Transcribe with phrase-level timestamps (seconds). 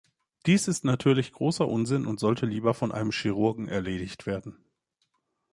[0.47, 4.57] Dies ist natürlich großer Unsinn und sollte lieber von einem Chirurgen erledigt werden.